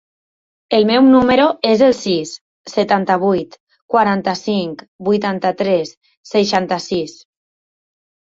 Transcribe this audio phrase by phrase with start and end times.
[0.75, 2.31] El meu número es el sis,
[2.73, 3.53] setanta-vuit,
[3.95, 5.91] quaranta-cinc, vuitanta-tres,
[6.33, 7.17] seixanta-sis.